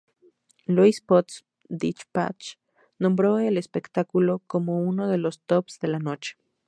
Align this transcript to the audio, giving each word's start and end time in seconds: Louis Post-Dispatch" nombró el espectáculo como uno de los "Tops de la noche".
Louis 0.65 0.99
Post-Dispatch" 1.05 2.55
nombró 2.97 3.37
el 3.37 3.59
espectáculo 3.59 4.41
como 4.47 4.79
uno 4.81 5.07
de 5.07 5.19
los 5.19 5.41
"Tops 5.41 5.77
de 5.79 5.89
la 5.89 5.99
noche". 5.99 6.37